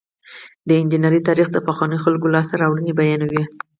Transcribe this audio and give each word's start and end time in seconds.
د 0.67 0.69
انجنیری 0.81 1.19
تاریخ 1.29 1.47
د 1.51 1.57
پخوانیو 1.67 2.03
خلکو 2.05 2.33
لاسته 2.35 2.53
راوړنې 2.61 2.91
بیانوي. 2.99 3.43